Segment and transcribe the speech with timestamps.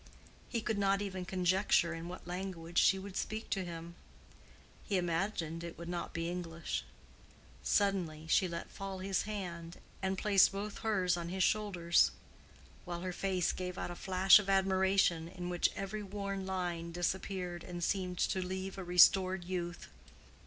[0.49, 3.93] He could not even conjecture in what language she would speak to him.
[4.83, 6.83] He imagined it would not be English.
[7.61, 12.09] Suddenly, she let fall his hand, and placed both hers on his shoulders,
[12.83, 17.63] while her face gave out a flash of admiration in which every worn line disappeared
[17.63, 19.87] and seemed to leave a restored youth.